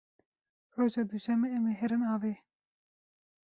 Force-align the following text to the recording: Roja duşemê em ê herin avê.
Roja 0.75 1.03
duşemê 1.09 1.47
em 1.57 1.63
ê 1.71 1.73
herin 1.81 2.03
avê. 2.13 2.33